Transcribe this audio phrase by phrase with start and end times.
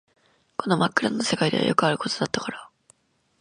[0.57, 2.71] この真っ暗な世界ではよくあることだったから